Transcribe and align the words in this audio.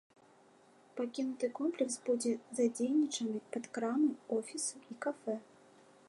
Пакінуты 0.99 1.49
комплекс 1.59 1.97
будзе 2.07 2.31
задзейнічаны 2.59 3.39
пад 3.57 3.63
крамы, 3.75 4.11
офісы 4.39 4.75
і 4.95 4.97
кафэ. 5.07 5.35